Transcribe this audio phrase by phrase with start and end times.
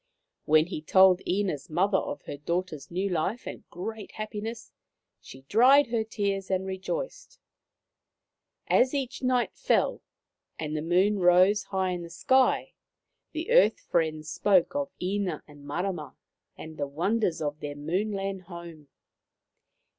[0.45, 4.71] When he told Ina's mother of her daughter's new life and great happiness,
[5.19, 7.39] she dried her tears and rejoiced.
[8.65, 10.01] As each night fell,
[10.57, 12.73] and the Moon rose high in the sky,
[13.33, 16.17] the earth friends spoke of Ina and Marama
[16.57, 18.87] and the wonders of their Moon land home.